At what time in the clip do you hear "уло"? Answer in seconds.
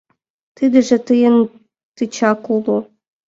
2.55-2.77